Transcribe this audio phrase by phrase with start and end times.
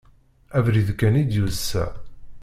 [0.57, 1.85] Abrid kan i d-yusa.